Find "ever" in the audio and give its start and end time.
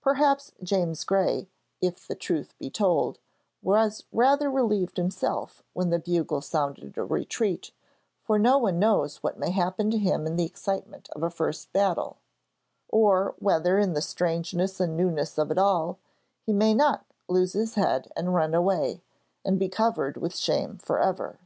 21.00-21.40